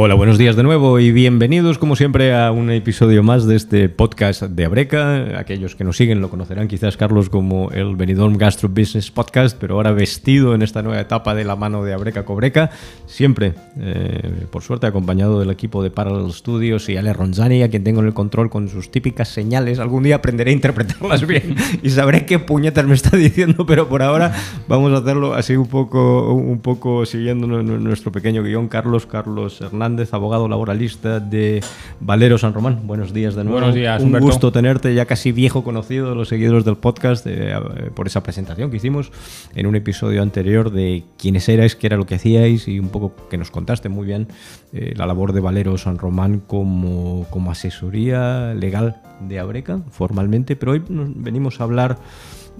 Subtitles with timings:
[0.00, 3.88] Hola, buenos días de nuevo y bienvenidos como siempre a un episodio más de este
[3.88, 5.38] podcast de Abreca.
[5.38, 9.76] Aquellos que nos siguen lo conocerán quizás Carlos como el Benidorm Gastro Business Podcast, pero
[9.76, 12.70] ahora vestido en esta nueva etapa de la mano de Abreca Cobreca,
[13.06, 17.84] siempre, eh, por suerte, acompañado del equipo de Parallel Studios y Ale Ronzani, a quien
[17.84, 19.78] tengo en el control con sus típicas señales.
[19.78, 24.02] Algún día aprenderé a interpretarlas bien y sabré qué puñetas me está diciendo, pero por
[24.02, 24.34] ahora
[24.66, 28.66] vamos a hacerlo así un poco, un poco siguiendo nuestro pequeño guion.
[28.66, 31.62] Carlos, Carlos Hernández Abogado laboralista de
[32.00, 32.86] Valero San Román.
[32.86, 33.58] Buenos días de nuevo.
[33.58, 37.54] Buenos días, Un gusto tenerte, ya casi viejo conocido de los seguidores del podcast, eh,
[37.94, 39.12] por esa presentación que hicimos
[39.54, 43.12] en un episodio anterior de quiénes erais, qué era lo que hacíais y un poco
[43.28, 44.28] que nos contaste muy bien
[44.72, 50.72] eh, la labor de Valero San Román como, como asesoría legal de Abreca, formalmente, pero
[50.72, 51.98] hoy venimos a hablar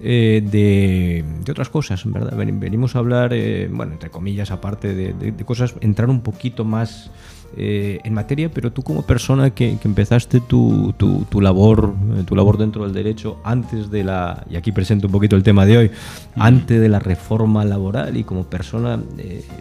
[0.00, 2.36] eh, de, otras cosas, ¿verdad?
[2.36, 7.10] Venimos a hablar, eh, bueno, entre comillas, aparte de, cosas, entrar un poquito más
[7.56, 11.94] eh, en materia, pero tú como persona que, empezaste tu, tu, labor,
[12.26, 15.66] tu labor dentro del derecho antes de la, y aquí presento un poquito el tema
[15.66, 15.90] de hoy,
[16.36, 19.00] antes de la reforma laboral y como persona,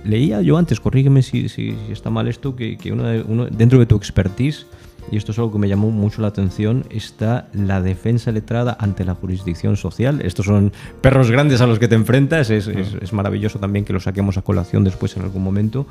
[0.03, 3.95] leía yo antes, corrígeme si, si, está mal esto, que, que uno, dentro de tu
[3.95, 4.67] expertise,
[5.11, 9.05] y esto es algo que me llamó mucho la atención, está la defensa letrada ante
[9.05, 10.21] la jurisdicción social.
[10.21, 13.99] Estos son perros grandes a los que te enfrentas, es, es, maravilloso también que lo
[13.99, 15.87] saquemos a colación después en algún momento,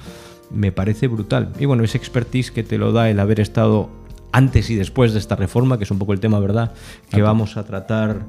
[0.50, 1.52] me parece brutal.
[1.58, 3.88] Y bueno, ese expertise que te lo da el haber estado
[4.32, 6.72] antes y después de esta reforma, que es un poco el tema, ¿verdad?,
[7.10, 8.26] que vamos a tratar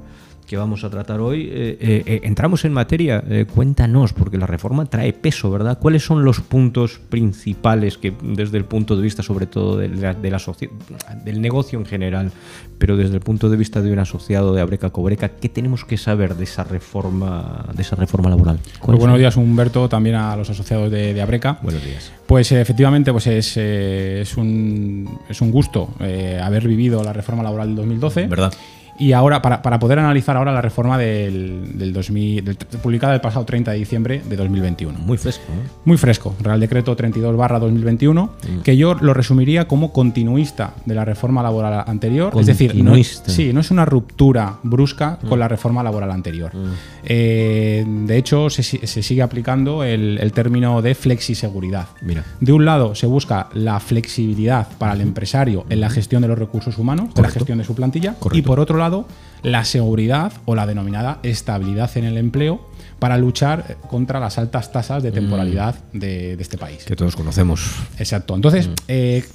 [0.47, 1.49] que vamos a tratar hoy.
[1.51, 5.77] Eh, eh, eh, entramos en materia, cuéntanos, porque la reforma trae peso, ¿verdad?
[5.77, 10.13] ¿Cuáles son los puntos principales que desde el punto de vista sobre todo de la,
[10.13, 12.31] del negocio en general,
[12.77, 15.97] pero desde el punto de vista de un asociado de Abreca Cobreca, qué tenemos que
[15.97, 18.59] saber de esa reforma, de esa reforma laboral?
[18.81, 21.59] Pues buenos días, Humberto, también a los asociados de, Abreca.
[21.61, 22.13] Buenos días.
[22.25, 27.75] Pues efectivamente, pues es, es, un, es un gusto haber vivido la reforma laboral del
[27.75, 28.27] 2012.
[28.27, 28.53] ¿Verdad?
[28.99, 33.45] Y ahora, para, para, poder analizar ahora la reforma del, del 2000, publicada el pasado
[33.45, 34.97] 30 de diciembre de 2021.
[34.99, 35.43] Muy fresco.
[35.49, 35.69] ¿eh?
[35.85, 36.35] Muy fresco.
[36.41, 38.61] Real Decreto 32 barra 2021, mm.
[38.61, 42.33] que yo lo resumiría como continuista de la reforma laboral anterior.
[42.39, 45.41] Es decir, no, sí, no es una ruptura brusca con mm.
[45.41, 46.55] la reforma laboral anterior.
[46.55, 46.96] Mm.
[47.09, 51.87] Eh, de hecho, se, se, sigue aplicando el, el término de flexiseguridad.
[52.01, 52.25] Mira.
[52.41, 56.37] De un lado, se busca la flexibilidad para el empresario en la gestión de los
[56.37, 58.15] recursos humanos, de la gestión de su plantilla.
[58.33, 59.07] Y por otro lado,
[59.41, 62.67] la seguridad o la denominada estabilidad en el empleo
[62.99, 65.99] para luchar contra las altas tasas de temporalidad mm.
[65.99, 66.83] de, este país.
[66.83, 67.61] Que todos conocemos.
[67.99, 68.35] Exacto.
[68.35, 68.73] Entonces, mm.
[68.87, 69.25] eh,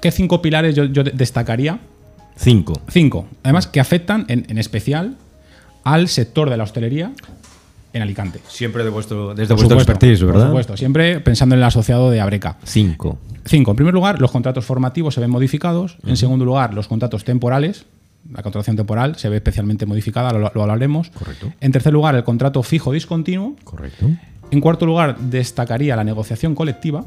[0.00, 1.80] ¿qué cinco pilares yo, destacaría?
[2.36, 2.80] Cinco.
[2.88, 3.26] Cinco.
[3.42, 5.16] Además, que afectan en, especial
[5.84, 7.12] al sector de la hostelería
[7.92, 8.40] en Alicante.
[8.48, 10.40] Siempre de vuestro, desde vuestro expertise, ¿verdad?
[10.40, 12.56] Por supuesto, siempre pensando en el asociado de Abreca.
[12.64, 13.18] Cinco.
[13.44, 13.72] Cinco.
[13.72, 15.96] En primer lugar, los contratos formativos se ven modificados.
[16.06, 17.86] En segundo lugar, los contratos temporales
[18.32, 21.10] la contratación temporal se ve especialmente modificada, lo, hablaremos.
[21.10, 21.52] Correcto.
[21.60, 23.56] En tercer lugar, el contrato fijo discontinuo.
[23.64, 24.06] Correcto.
[24.50, 27.04] En cuarto lugar, destacaría la negociación colectiva.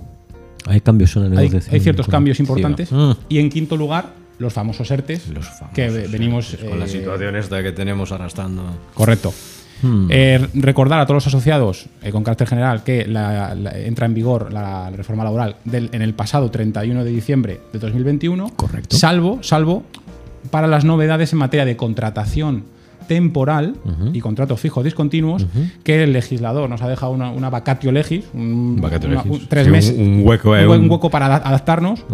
[0.66, 1.75] Hay cambios en la negociación.
[1.75, 2.91] Hay, ciertos cambios importantes.
[2.91, 3.12] Mm.
[3.29, 5.29] Y en quinto lugar, los famosos ERTES.
[5.29, 6.57] Los famosos que venimos.
[6.69, 8.63] con la eh, situación esta que tenemos arrastrando.
[8.94, 9.33] Correcto.
[9.81, 10.07] Hmm.
[10.09, 14.89] Eh, recordar a todos los asociados, eh, con carácter general, que entra en vigor la,
[14.91, 18.53] reforma laboral en el pasado 31 de diciembre de 2021.
[18.55, 18.95] Correcto.
[18.95, 19.83] Salvo, salvo
[20.51, 22.65] para las novedades en materia de contratación
[23.07, 23.75] temporal
[24.13, 25.45] y contratos fijos discontinuos
[25.83, 28.81] que el legislador nos ha dejado una, vacatio legis, un,
[29.47, 32.05] tres meses, un, hueco, eh, un, hueco para adaptarnos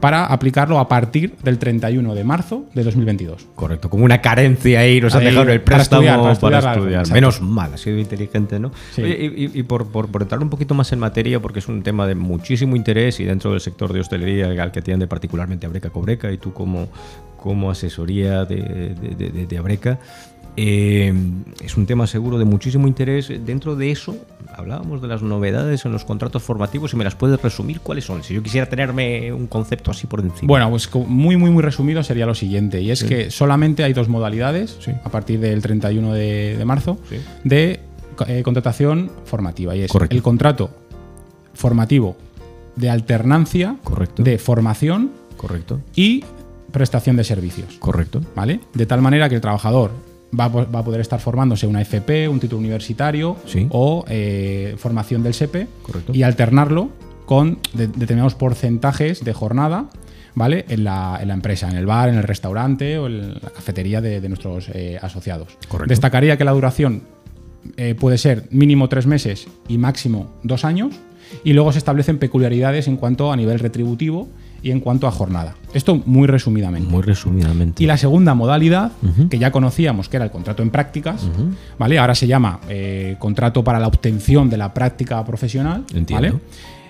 [0.00, 3.46] para aplicarlo a partir del 31 de marzo de 2022.
[3.54, 7.10] Correcto, como una carencia ahí, nos ha dejado el préstamo para estudiar.
[7.10, 8.72] Menos mal, ha sido inteligente, ¿no?
[8.96, 12.76] y, por, por, entrar un poquito más en materia, porque es un tema de muchísimo
[12.76, 16.52] interés y dentro del sector de hostelería al que atiende particularmente Abreca Cobreca y tú
[16.52, 16.88] como,
[17.36, 19.98] como asesoría de, de, de Abreca,
[20.56, 21.12] eh,
[21.62, 23.30] es un tema seguro de muchísimo interés.
[23.44, 24.16] Dentro de eso,
[24.54, 28.22] hablábamos de las novedades en los contratos formativos y me las puedes resumir cuáles son.
[28.22, 30.48] Si yo quisiera tenerme un concepto así por encima.
[30.48, 34.08] Bueno, pues muy, muy, muy resumido sería lo siguiente: y es que solamente hay dos
[34.08, 36.98] modalidades a partir del 31 de, marzo
[37.44, 37.80] de
[38.26, 39.76] eh, contratación formativa.
[39.76, 40.70] Y es el contrato
[41.54, 42.16] formativo
[42.76, 43.76] de alternancia,
[44.16, 45.80] de formación Correcto.
[45.94, 46.24] y
[46.72, 47.76] prestación de servicios.
[47.78, 48.20] Correcto.
[48.34, 48.60] ¿Vale?
[48.74, 49.90] De tal manera que el trabajador
[50.38, 53.36] va, a poder estar formándose una FP, un título universitario
[53.70, 55.68] o eh, formación del SEPE
[56.12, 56.90] y alternarlo
[57.24, 59.88] con determinados porcentajes de jornada
[60.36, 60.64] ¿vale?
[60.68, 64.68] En la, empresa, en el bar, en el restaurante o en la cafetería de, nuestros
[64.72, 65.58] eh, asociados.
[65.86, 67.02] Destacaría que la duración
[67.76, 70.94] eh, puede ser mínimo tres meses y máximo dos años
[71.42, 74.28] Y luego se establecen peculiaridades en cuanto a nivel retributivo
[74.66, 75.54] y en cuanto a jornada.
[75.74, 76.90] Esto muy resumidamente.
[76.90, 77.84] Muy resumidamente.
[77.84, 78.90] Y la segunda modalidad,
[79.30, 81.24] que ya conocíamos, que era el contrato en prácticas,
[81.78, 82.00] ¿vale?
[82.00, 85.84] Ahora se llama eh, contrato para la obtención de la práctica profesional.
[85.94, 86.40] Entiendo.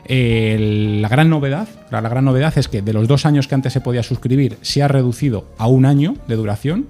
[0.09, 3.83] la gran novedad, la, gran novedad es que de los dos años que antes se
[3.83, 6.87] podía suscribir, se ha reducido a un año de duración,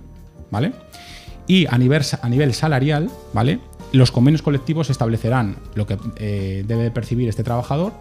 [0.53, 0.71] ¿vale?
[1.49, 3.59] Y a nivel, a nivel salarial, ¿vale?
[3.97, 7.93] Los convenios colectivos establecerán lo que eh, debe percibir este trabajador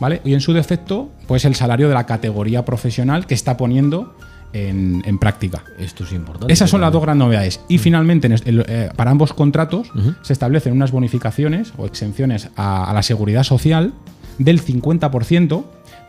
[0.00, 0.20] ¿vale?
[0.24, 4.14] Y en su defecto, pues el salario de la categoría profesional que está poniendo
[4.52, 5.64] en, práctica.
[5.78, 6.52] Esto es importante.
[6.52, 7.60] Esas son las dos grandes novedades.
[7.68, 9.90] Y finalmente, eh, para ambos contratos
[10.22, 13.92] se establecen unas bonificaciones o exenciones a, a la seguridad social
[14.38, 15.64] del 50%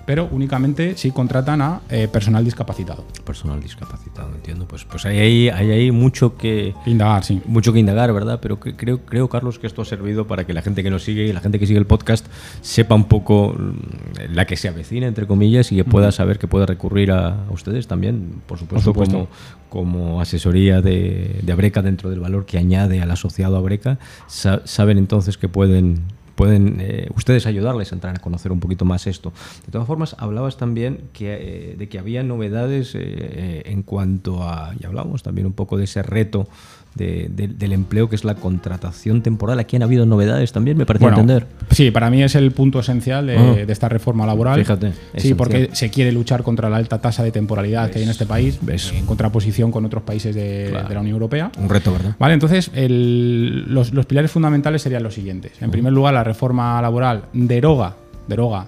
[0.05, 3.05] pero únicamente si contratan a eh, personal discapacitado.
[3.25, 4.67] Personal discapacitado, entiendo.
[4.67, 7.41] Pues, pues hay, ahí, mucho que indagar, sí.
[7.45, 8.39] Mucho que indagar, ¿verdad?
[8.41, 11.23] Pero creo, creo, Carlos, que esto ha servido para que la gente que nos sigue
[11.23, 12.25] y la gente que sigue el podcast
[12.61, 16.47] sepa un poco mm, la que se avecina, entre comillas, y que pueda saber que
[16.47, 19.27] puede recurrir a, ustedes también, por supuesto, Como,
[19.69, 23.97] como asesoría de, de Abreca dentro del valor que añade al asociado Abreca.
[24.27, 26.03] saben entonces que pueden
[26.35, 29.33] pueden eh, ustedes ayudarles a entrar a conocer un poquito más esto.
[29.65, 34.73] De todas formas, hablabas también que, eh, de que había novedades eh, en cuanto a,
[34.79, 36.47] y hablamos también un poco de ese reto
[36.95, 39.59] del empleo, que es la contratación temporal.
[39.59, 41.45] Aquí han habido novedades también, me parece entender.
[41.71, 43.55] Sí, para mí es el punto esencial de, ah.
[43.67, 44.59] esta reforma laboral.
[44.59, 44.93] Fíjate.
[45.17, 48.25] Sí, porque se quiere luchar contra la alta tasa de temporalidad que hay en este
[48.25, 48.59] país,
[48.93, 51.51] en contraposición con otros países de, la Unión Europea.
[51.57, 52.15] Un reto, ¿verdad?
[52.17, 55.53] Vale, entonces los, los, pilares fundamentales serían los siguientes.
[55.61, 57.95] En primer lugar, la reforma laboral deroga,
[58.27, 58.67] deroga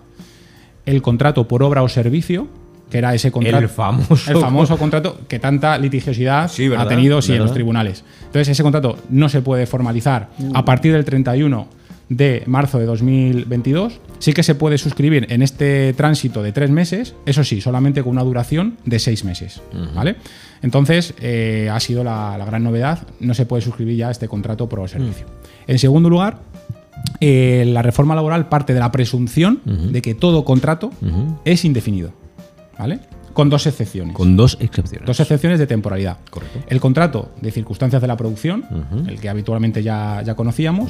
[0.86, 2.48] el contrato por obra o servicio
[2.90, 3.58] que era ese contrato.
[3.58, 4.32] El famoso.
[4.32, 8.04] El famoso contrato que tanta litigiosidad ha tenido sí, en los tribunales.
[8.26, 11.68] Entonces, ese contrato no se puede formalizar a partir del 31
[12.10, 14.00] de marzo de 2022.
[14.20, 18.14] Sí que se puede suscribir en este tránsito de tres meses, eso sí, solamente con
[18.14, 19.62] una duración de seis meses.
[19.94, 20.16] ¿Vale?
[20.62, 23.00] Entonces, eh, ha sido la, gran novedad.
[23.20, 25.26] No se puede suscribir ya este contrato por servicio.
[25.28, 25.72] Mm.
[25.72, 26.40] En segundo lugar,
[27.20, 30.92] eh, la reforma laboral parte de la presunción de que todo contrato
[31.46, 32.12] es indefinido.
[32.78, 33.00] ¿Vale?
[33.34, 34.16] Con dos excepciones.
[34.16, 35.06] Con dos excepciones.
[35.06, 36.18] Dos excepciones de temporalidad.
[36.30, 36.60] Correcto.
[36.68, 38.66] El contrato de circunstancias de la producción,
[39.08, 40.90] el que habitualmente ya, ya conocíamos,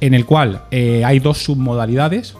[0.00, 2.34] en el cual eh, hay dos submodalidades.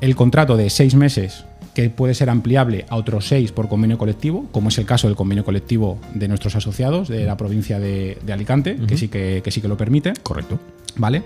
[0.00, 1.44] El contrato de seis meses
[1.74, 5.16] que puede ser ampliable a otros seis por convenio colectivo, como es el caso del
[5.16, 9.68] convenio colectivo de nuestros asociados de la provincia de, Alicante, que, sí que, sí que
[9.68, 10.12] lo permite.
[10.22, 10.58] Correcto.
[10.96, 11.22] ¿Vale?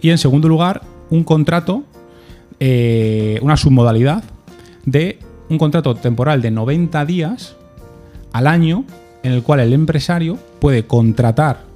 [0.00, 1.84] Y en segundo lugar, un contrato,
[2.58, 4.24] eh, una submodalidad
[4.84, 5.18] de
[5.50, 7.56] un contrato temporal de 90 días
[8.32, 8.84] al año
[9.22, 11.68] en el cual el empresario puede contratar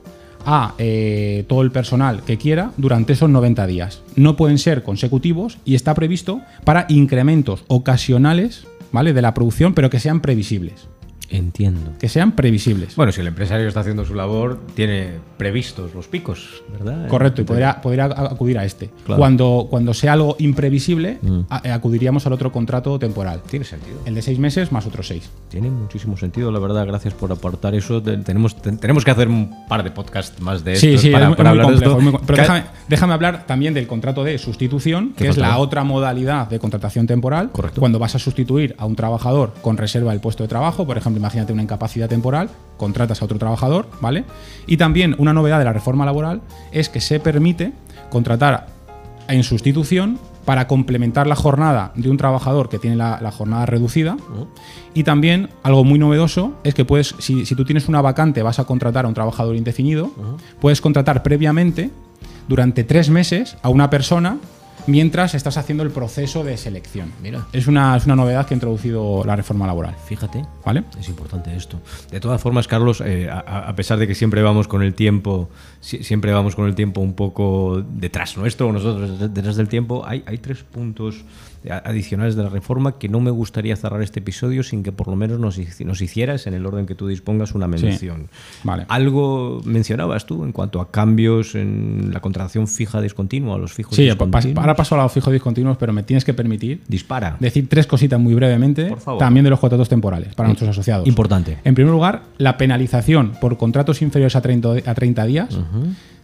[0.47, 4.03] a eh, todo el personal que quiera durante esos 90 días.
[4.15, 9.13] No pueden ser consecutivos y está previsto para incrementos ocasionales ¿vale?
[9.13, 10.89] de la producción, pero que sean previsibles.
[11.31, 11.93] Entiendo.
[11.99, 12.97] Que sean previsibles.
[12.97, 17.09] Bueno, si el empresario está haciendo su labor, tiene previstos los picos, ¿verdad?
[17.09, 18.91] Correcto, y podría, podría acudir a este.
[19.07, 21.41] Cuando, cuando sea algo imprevisible, mm.
[21.65, 23.43] eh, acudiríamos al otro contrato temporal.
[23.49, 23.99] Tiene sentido.
[24.05, 25.31] El de seis meses más otros seis.
[25.49, 26.87] Tiene muchísimo sentido, la verdad.
[26.87, 28.03] Gracias por aportar eso.
[28.03, 31.99] Tenemos, tenemos que hacer un par de podcasts más de esto para, hablar de esto.
[32.27, 32.45] Pero
[32.89, 37.51] déjame, hablar también del contrato de sustitución, que es la otra modalidad de contratación temporal.
[37.53, 37.81] Correcto.
[37.81, 41.14] Cuando vas a sustituir a un trabajador con reserva del puesto de trabajo, por ejemplo,
[41.17, 44.25] imagínate una incapacidad temporal, contratas a otro trabajador, ¿vale?
[44.67, 46.43] Y también una novedad de la reforma laboral
[46.73, 47.73] es que se permite
[48.11, 48.67] contratar
[49.29, 54.17] en sustitución para complementar la jornada de un trabajador que tiene la, jornada reducida.
[54.93, 58.65] Y también algo muy novedoso es que puedes, si, tú tienes una vacante, vas a
[58.65, 60.11] contratar a un trabajador indefinido,
[60.61, 61.91] puedes contratar previamente
[62.49, 64.39] durante tres meses a una persona
[64.87, 67.13] mientras estás haciendo el proceso de selección.
[67.23, 67.47] Mira.
[67.53, 69.95] Es una, es una novedad que ha introducido la reforma laboral.
[70.07, 70.45] Fíjate.
[70.65, 70.85] ¿Vale?
[70.99, 71.81] Es importante esto.
[72.11, 75.49] De todas formas, Carlos, eh, a, pesar de que siempre vamos con el tiempo,
[75.81, 80.39] siempre vamos con el tiempo un poco detrás nuestro, nosotros detrás del tiempo, hay, hay
[80.39, 81.25] tres puntos
[81.71, 85.17] adicionales de la reforma que no me gustaría cerrar este episodio sin que por lo
[85.17, 88.29] menos nos, nos hicieras, en el orden que tú dispongas, una mención.
[88.63, 88.85] Vale.
[88.89, 94.09] Algo mencionabas tú en cuanto a cambios en la contratación fija discontinua, los fijos sí,
[94.09, 97.37] ahora paso a los fijos discontinuos, pero me tienes que permitir Dispara.
[97.41, 101.07] decir tres cositas muy brevemente también de los contratos temporales para nuestros asociados.
[101.07, 101.59] Importante.
[101.65, 105.59] En primer lugar, la penalización por contratos inferiores a 30, a 30 días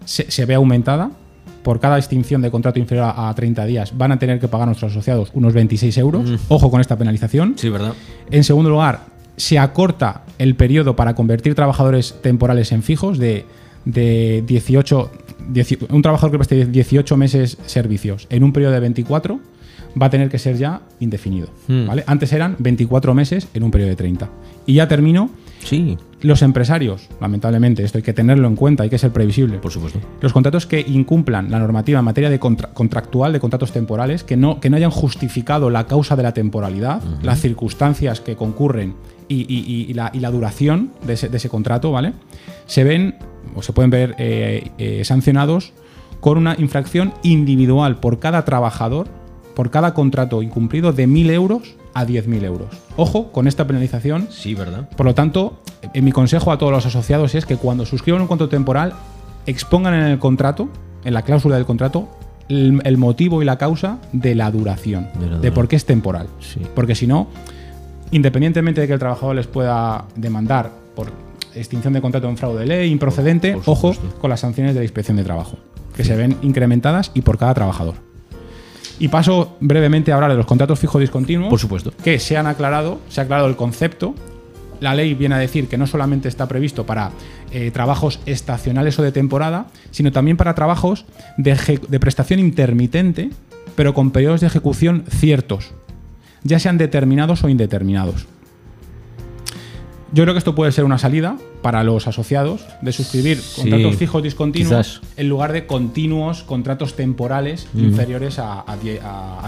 [0.04, 1.10] se ve aumentada
[1.62, 4.92] por cada extinción de contrato inferior a 30 días van a tener que pagar nuestros
[4.92, 6.30] asociados unos 26 euros.
[6.30, 6.34] Mm.
[6.48, 7.54] Ojo con esta penalización.
[7.56, 7.92] Sí, ¿verdad?
[8.30, 9.00] En segundo lugar,
[9.36, 13.44] se acorta el periodo para convertir trabajadores temporales en fijos de,
[13.84, 15.10] de 18
[15.90, 19.40] un trabajador que preste 18 meses servicios en un periodo de 24
[20.00, 21.48] va a tener que ser ya indefinido.
[21.66, 21.86] Hmm.
[21.86, 22.04] ¿vale?
[22.06, 24.28] Antes eran 24 meses en un periodo de 30.
[24.66, 25.30] Y ya termino.
[25.64, 25.96] Sí.
[26.22, 29.58] Los empresarios, lamentablemente, esto hay que tenerlo en cuenta, hay que ser previsible.
[29.58, 30.00] Por supuesto.
[30.20, 34.60] Los contratos que incumplan la normativa en materia de contractual de contratos temporales, que no,
[34.60, 38.94] que no hayan justificado la causa de la temporalidad, las circunstancias que concurren
[39.28, 42.12] y, la, duración de ese, contrato, ¿vale?
[42.66, 43.14] Se ven
[43.54, 45.72] o se pueden ver eh, eh, sancionados
[46.20, 49.08] con una infracción individual por cada trabajador,
[49.54, 52.68] por cada contrato incumplido de 1.000 euros a 10.000 euros.
[52.96, 54.28] Ojo con esta penalización.
[54.30, 54.88] Sí, ¿verdad?
[54.96, 55.60] Por lo tanto,
[55.94, 58.94] en mi consejo a todos los asociados es que cuando suscriban un contrato temporal,
[59.46, 60.68] expongan en el contrato,
[61.04, 62.08] en la cláusula del contrato,
[62.48, 65.08] el, motivo y la causa de la duración,
[65.40, 66.26] de, por qué es temporal.
[66.74, 67.28] Porque si no,
[68.10, 71.12] independientemente de que el trabajador les pueda demandar por
[71.54, 75.16] extinción de contrato en fraude de ley, improcedente, ojo con las sanciones de la inspección
[75.16, 75.58] de trabajo,
[75.94, 78.09] que se ven incrementadas y por cada trabajador.
[79.00, 81.48] Y paso brevemente a hablar de los contratos fijos discontinuos.
[81.48, 81.92] Por supuesto.
[82.04, 84.14] Que se han aclarado, se ha aclarado el concepto.
[84.78, 87.10] La ley viene a decir que no solamente está previsto para
[87.50, 91.06] eh, trabajos estacionales o de temporada, sino también para trabajos
[91.38, 93.30] de, de prestación intermitente,
[93.74, 95.72] pero con periodos de ejecución ciertos,
[96.44, 98.26] ya sean determinados o indeterminados.
[100.12, 104.22] Yo creo que esto puede ser una salida para los asociados de suscribir contratos fijos
[104.22, 107.84] discontinuos en lugar de continuos contratos temporales mm.
[107.84, 108.64] inferiores a,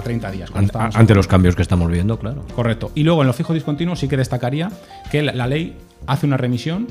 [0.03, 0.51] 30 días.
[0.95, 2.45] ante los cambios que estamos viendo, claro.
[2.55, 2.91] Correcto.
[2.95, 4.71] Y luego en los fijos discontinuos sí que destacaría
[5.11, 5.77] que la ley
[6.07, 6.89] hace una remisión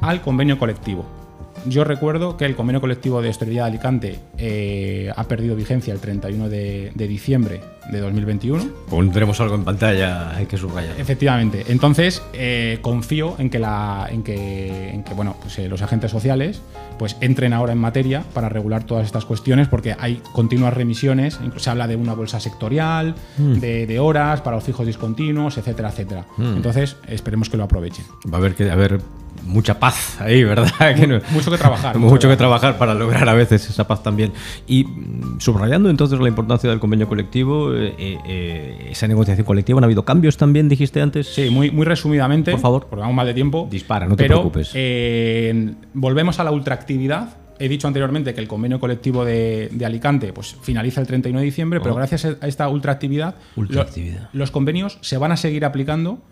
[0.00, 1.19] al convenio colectivo.
[1.66, 6.00] Yo recuerdo que el convenio colectivo de hostelería de Alicante eh, ha perdido vigencia el
[6.00, 8.64] 31 de, diciembre de 2021.
[8.88, 10.98] Pondremos algo en pantalla, hay que subrayar.
[10.98, 11.64] Efectivamente.
[11.68, 16.10] Entonces, eh, confío en que, la, en que, en que bueno, pues, eh, los agentes
[16.10, 16.62] sociales
[16.98, 21.64] pues, entren ahora en materia para regular todas estas cuestiones, porque hay continuas remisiones, incluso
[21.64, 23.54] se habla de una bolsa sectorial, mm.
[23.54, 26.26] de, horas para los fijos discontinuos, etcétera, etcétera.
[26.36, 26.56] Mm.
[26.56, 28.04] Entonces, esperemos que lo aprovechen.
[28.32, 29.00] Va a haber que a ver
[29.44, 30.70] mucha paz ahí, ¿verdad?
[31.30, 31.98] mucho que trabajar.
[31.98, 34.32] mucho, que trabajar para lograr a veces esa paz también.
[34.66, 39.84] Y mm, subrayando entonces la importancia del convenio colectivo, eh, eh, esa negociación colectiva, ¿han
[39.84, 41.28] habido cambios también, dijiste antes?
[41.28, 42.50] Sí, muy, muy resumidamente.
[42.52, 42.86] Por favor.
[42.88, 43.68] Porque vamos mal de tiempo.
[43.70, 44.70] Dispara, no te preocupes.
[44.74, 50.56] Eh, volvemos a la ultraactividad he dicho anteriormente que el convenio colectivo de, Alicante pues,
[50.62, 51.96] finaliza el 31 de diciembre, pero oh.
[51.98, 54.30] gracias a esta ultraactividad, ultraactividad.
[54.32, 56.22] los convenios se van a seguir aplicando,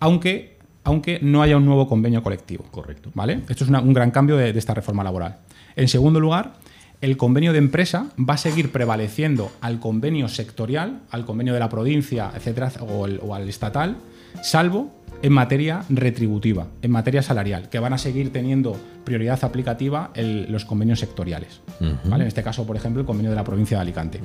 [0.00, 2.64] aunque aunque no haya un nuevo convenio colectivo.
[2.70, 3.10] Correcto.
[3.14, 3.42] ¿Vale?
[3.48, 5.38] Esto es un gran cambio de, esta reforma laboral.
[5.76, 6.54] En segundo lugar,
[7.00, 11.68] el convenio de empresa va a seguir prevaleciendo al convenio sectorial, al convenio de la
[11.68, 13.96] provincia, etcétera, o, al estatal,
[14.42, 14.90] salvo
[15.22, 21.00] en materia retributiva, en materia salarial, que van a seguir teniendo prioridad aplicativa los convenios
[21.00, 21.60] sectoriales.
[22.04, 22.24] ¿vale?
[22.24, 24.20] En este caso, por ejemplo, el convenio de la provincia de Alicante.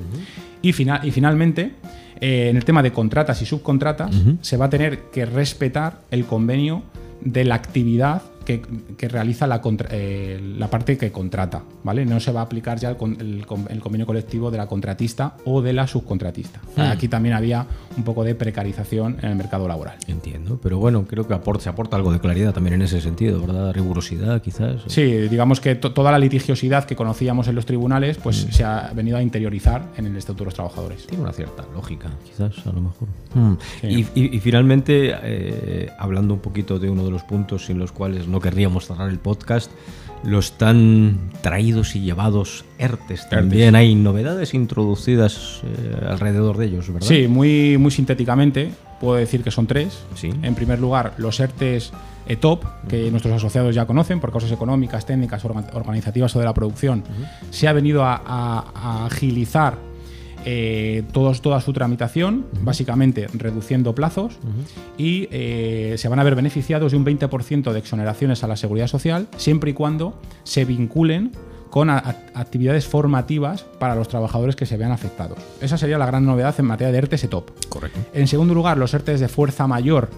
[0.60, 1.72] y, y finalmente,
[2.20, 6.24] eh, en el tema de contratas y subcontratas, se va a tener que respetar el
[6.24, 6.82] convenio
[7.20, 8.22] de la actividad
[8.96, 12.06] que, realiza la, eh, la, parte que contrata, ¿vale?
[12.06, 15.86] No se va a aplicar ya el, convenio colectivo de la contratista o de la
[15.86, 16.60] subcontratista.
[16.74, 16.80] Hmm.
[16.80, 19.96] Aquí también había un poco de precarización en el mercado laboral.
[20.06, 23.40] Entiendo, pero bueno, creo que aporta, se aporta algo de claridad también en ese sentido,
[23.40, 23.72] ¿verdad?
[23.74, 24.82] Rigurosidad, quizás.
[24.86, 28.52] Sí, digamos que toda la litigiosidad que conocíamos en los tribunales, pues hmm.
[28.52, 31.06] se ha venido a interiorizar en el Estatuto de los Trabajadores.
[31.06, 33.08] Tiene una cierta lógica, quizás, a lo mejor.
[33.34, 33.56] Hmm.
[33.82, 38.37] Y, finalmente, eh, hablando un poquito de uno de los puntos en los cuales no
[38.40, 39.70] querríamos cerrar el podcast,
[40.24, 43.76] los tan traídos y llevados ERTES también.
[43.76, 47.06] Hay novedades introducidas eh, alrededor de ellos, ¿verdad?
[47.06, 49.98] Sí, muy, muy sintéticamente puedo decir que son tres.
[50.14, 50.30] Sí.
[50.42, 51.92] En primer lugar, los ERTES
[52.26, 57.04] ETOP, que nuestros asociados ya conocen por causas económicas, técnicas, organizativas o de la producción,
[57.50, 59.87] se ha venido a agilizar
[60.50, 64.38] eh, todos, toda su tramitación, básicamente reduciendo plazos,
[64.96, 68.86] y eh, se van a ver beneficiados de un 20% de exoneraciones a la seguridad
[68.86, 71.32] social, siempre y cuando se vinculen
[71.68, 75.38] con actividades formativas para los trabajadores que se vean afectados.
[75.60, 77.50] Esa sería la gran novedad en materia de ERTES ETOP.
[77.68, 78.00] Correcto.
[78.14, 80.08] En segundo lugar, los ERTES de fuerza mayor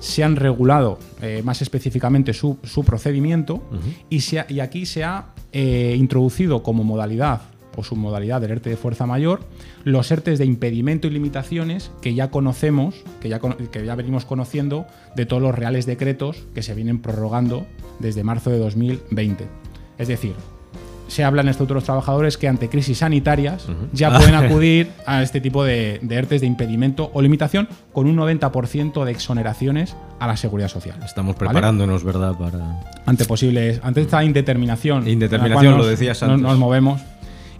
[0.00, 2.56] se han regulado eh, más específicamente su,
[2.86, 3.62] procedimiento
[4.08, 9.06] y, y, aquí se ha introducido como modalidad o su modalidad del ERTE de fuerza
[9.06, 9.40] mayor,
[9.84, 14.86] los ERTES de impedimento y limitaciones que ya conocemos, que ya, que ya venimos conociendo
[15.16, 17.66] de todos los reales decretos que se vienen prorrogando
[17.98, 19.46] desde marzo de 2020.
[19.98, 20.34] Es decir,
[21.12, 24.90] se habla en el Estatuto de los Trabajadores que ante crisis sanitarias ya pueden acudir
[25.06, 29.94] a este tipo de, de, ERTES de impedimento o limitación con un 90% de exoneraciones
[30.18, 30.98] a la seguridad social.
[31.04, 32.34] Estamos preparándonos, ¿verdad?
[32.38, 32.80] Para...
[33.04, 35.06] Ante posibles, ante esta indeterminación.
[35.06, 36.40] Indeterminación, lo decías antes.
[36.40, 37.02] Nos, movemos.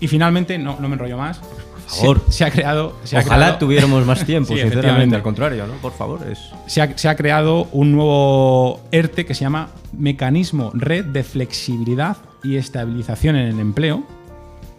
[0.02, 1.38] Y finalmente, no, no me enrollo más.
[1.38, 2.20] Por favor.
[2.28, 2.96] Se, ha creado.
[3.16, 5.14] Ojalá tuviéramos más tiempo, sinceramente.
[5.14, 5.74] Al contrario, ¿no?
[5.74, 6.26] Por favor.
[6.28, 6.50] Es...
[6.66, 12.16] Se, ha, se ha creado un nuevo ERTE que se llama Mecanismo Red de Flexibilidad
[12.42, 14.02] y estabilización en el empleo.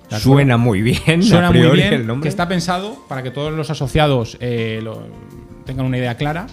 [0.09, 2.23] Suena muy bien, Suena muy bien, el nombre.
[2.23, 4.83] que está pensado para que todos los asociados eh,
[5.65, 6.47] tengan una idea clara.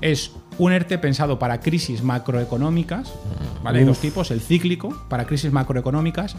[0.00, 3.12] Es un ERTE pensado para crisis macroeconómicas,
[3.62, 3.80] ¿vale?
[3.80, 6.36] Hay dos tipos, el cíclico, para crisis macroeconómicas,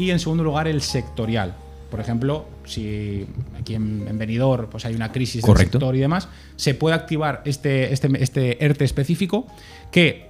[0.00, 1.54] y en segundo lugar el sectorial.
[1.90, 3.26] Por ejemplo, si
[3.58, 7.92] aquí en, en pues hay una crisis del sector y demás, se puede activar este,
[7.92, 9.46] este, este ERTE específico
[9.92, 10.28] que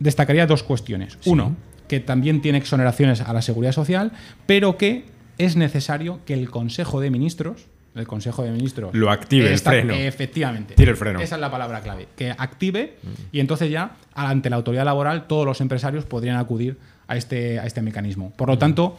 [0.00, 1.18] destacaría dos cuestiones.
[1.26, 1.54] Uno,
[1.86, 4.10] que también tiene exoneraciones a la seguridad social,
[4.46, 5.04] pero que
[5.38, 9.92] es necesario que el Consejo de Ministros, el Consejo de Ministros lo active el freno.
[9.92, 10.74] Efectivamente.
[10.74, 11.20] Tire el freno.
[11.20, 12.08] Esa es la palabra clave.
[12.16, 12.96] Que active
[13.30, 17.66] y entonces ya ante la autoridad laboral todos los empresarios podrían acudir a este, a
[17.66, 18.32] este mecanismo.
[18.36, 18.98] Por lo tanto,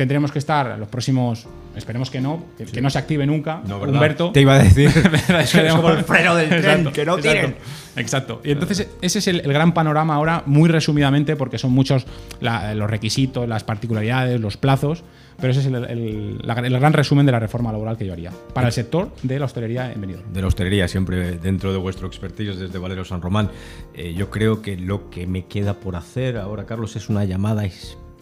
[0.00, 3.60] tendremos que estar los próximos, esperemos que no, que, no se active nunca.
[3.68, 4.32] No, Humberto.
[4.32, 4.90] Te iba a decir.
[5.28, 7.56] el freno del tren, que no tienen.
[7.96, 8.40] Exacto.
[8.42, 12.06] Y entonces ese es el, gran panorama ahora, muy resumidamente, porque son muchos
[12.40, 15.04] los requisitos, las particularidades, los plazos,
[15.38, 18.72] pero ese es el, gran resumen de la reforma laboral que yo haría para el
[18.72, 20.32] sector de la hostelería en Benidorm.
[20.32, 23.50] De la hostelería, siempre dentro de vuestro expertise desde Valero San Román.
[23.92, 27.66] Eh, yo creo que lo que me queda por hacer ahora, Carlos, es una llamada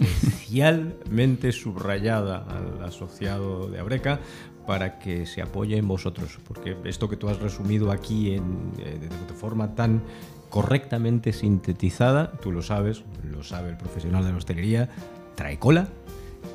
[0.00, 4.20] especialmente subrayada al asociado de Abreca
[4.66, 8.98] para que se apoye en vosotros, porque esto que tú has resumido aquí en, eh,
[9.00, 10.02] de forma tan
[10.50, 14.88] correctamente sintetizada, tú lo sabes, lo sabe el profesional de la hostelería,
[15.34, 15.88] trae cola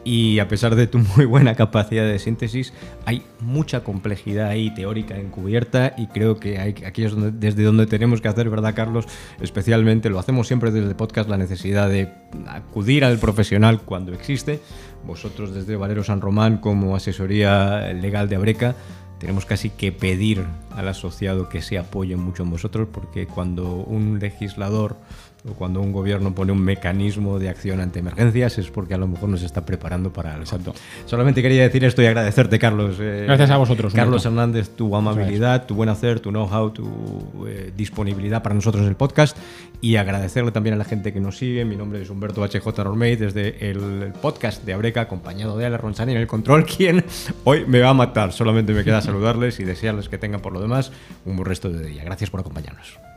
[0.04, 2.74] y a pesar de tu muy buena capacidad de síntesis,
[3.06, 8.22] hay mucha complejidad ahí teórica encubierta y creo que hay, aquí es desde donde tenemos
[8.22, 9.06] que hacer, ¿verdad, Carlos?
[9.42, 12.10] Especialmente, lo hacemos siempre desde podcast, la necesidad de
[12.48, 14.60] acudir al profesional cuando existe.
[15.06, 18.76] Vosotros desde Valero San Román como asesoría legal de Abreca
[19.24, 24.20] tenemos casi que pedir al asociado que se apoye mucho en vosotros porque cuando un
[24.20, 24.98] legislador
[25.50, 29.08] o cuando un gobierno pone un mecanismo de acción ante emergencias es porque a lo
[29.08, 30.44] mejor nos está preparando para algo.
[30.44, 30.74] Exacto.
[31.06, 32.98] Solamente quería decir esto y agradecerte, Carlos.
[33.00, 33.94] Eh, Gracias a vosotros.
[33.94, 38.90] Carlos Hernández, tu amabilidad, tu buen hacer, tu know-how, tu eh, disponibilidad para nosotros en
[38.90, 39.38] el podcast
[39.82, 41.66] y agradecerle también a la gente que nos sigue.
[41.66, 46.14] Mi nombre es Humberto HJ Normey desde el podcast de Abreca, acompañado de Ale Ronzani
[46.14, 47.04] en el control, quien
[47.44, 48.32] hoy me va a matar.
[48.32, 50.94] Solamente me queda saludarles y desearles que tengan por lo demás
[51.26, 52.04] un buen resto de día.
[52.06, 53.13] Gracias por acompañarnos.